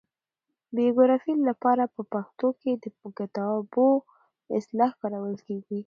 بیبلوګرافي 0.75 1.33
له 1.47 1.53
پاره 1.63 1.85
په 1.95 2.01
پښتو 2.13 2.47
کښي 2.57 2.73
دکتابښود 2.83 4.01
اصطلاح 4.57 4.91
کارول 5.01 5.35
کیږي. 5.47 5.79